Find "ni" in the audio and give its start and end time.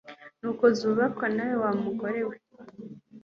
0.39-0.45